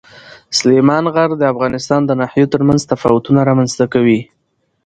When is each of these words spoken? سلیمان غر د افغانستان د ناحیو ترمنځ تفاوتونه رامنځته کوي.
سلیمان 0.57 1.05
غر 1.13 1.29
د 1.37 1.43
افغانستان 1.53 2.01
د 2.05 2.11
ناحیو 2.21 2.51
ترمنځ 2.53 2.81
تفاوتونه 2.91 3.39
رامنځته 3.49 3.85
کوي. 3.93 4.19